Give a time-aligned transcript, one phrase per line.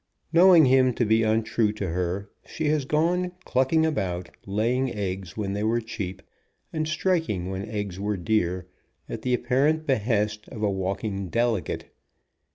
[0.33, 5.53] Knowing him to be untrue to her, she has gone clucking about, laying eggs when
[5.53, 6.23] they were cheap,
[6.73, 8.65] and striking when eggs were dear,
[9.07, 11.91] at the apparent behest of a walking delegate.